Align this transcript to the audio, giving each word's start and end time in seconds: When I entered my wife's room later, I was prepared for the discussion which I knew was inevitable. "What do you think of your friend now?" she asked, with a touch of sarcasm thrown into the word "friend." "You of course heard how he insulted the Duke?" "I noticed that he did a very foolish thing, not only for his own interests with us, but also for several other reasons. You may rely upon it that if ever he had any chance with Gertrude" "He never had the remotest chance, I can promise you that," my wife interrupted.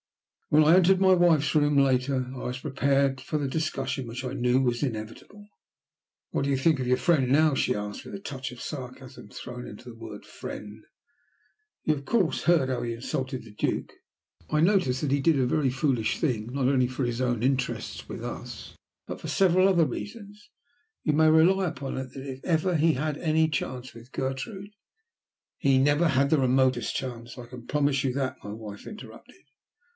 When 0.49 0.63
I 0.65 0.75
entered 0.75 0.99
my 0.99 1.13
wife's 1.13 1.53
room 1.55 1.77
later, 1.77 2.25
I 2.35 2.39
was 2.45 2.59
prepared 2.59 3.21
for 3.21 3.37
the 3.37 3.47
discussion 3.47 4.05
which 4.07 4.25
I 4.25 4.33
knew 4.33 4.59
was 4.59 4.83
inevitable. 4.83 5.47
"What 6.31 6.43
do 6.43 6.49
you 6.49 6.57
think 6.57 6.79
of 6.79 6.87
your 6.87 6.97
friend 6.97 7.31
now?" 7.31 7.53
she 7.53 7.75
asked, 7.75 8.03
with 8.03 8.15
a 8.15 8.19
touch 8.19 8.51
of 8.51 8.59
sarcasm 8.59 9.29
thrown 9.29 9.65
into 9.67 9.89
the 9.89 9.95
word 9.95 10.25
"friend." 10.25 10.83
"You 11.83 11.93
of 11.93 12.03
course 12.03 12.43
heard 12.43 12.67
how 12.67 12.81
he 12.81 12.93
insulted 12.93 13.43
the 13.43 13.53
Duke?" 13.53 13.93
"I 14.49 14.59
noticed 14.59 14.99
that 15.01 15.11
he 15.11 15.21
did 15.21 15.39
a 15.39 15.45
very 15.45 15.69
foolish 15.69 16.19
thing, 16.19 16.47
not 16.47 16.67
only 16.67 16.87
for 16.87 17.05
his 17.05 17.21
own 17.21 17.43
interests 17.43 18.09
with 18.09 18.23
us, 18.23 18.73
but 19.07 19.13
also 19.13 19.21
for 19.21 19.27
several 19.29 19.69
other 19.69 19.85
reasons. 19.85 20.49
You 21.03 21.13
may 21.13 21.29
rely 21.29 21.67
upon 21.67 21.95
it 21.97 22.11
that 22.13 22.27
if 22.27 22.43
ever 22.43 22.75
he 22.75 22.93
had 22.93 23.17
any 23.19 23.47
chance 23.49 23.93
with 23.93 24.11
Gertrude" 24.11 24.71
"He 25.59 25.77
never 25.77 26.09
had 26.09 26.29
the 26.31 26.39
remotest 26.39 26.93
chance, 26.95 27.37
I 27.37 27.45
can 27.45 27.67
promise 27.67 28.03
you 28.03 28.11
that," 28.13 28.35
my 28.43 28.51
wife 28.51 28.85
interrupted. 28.85 29.45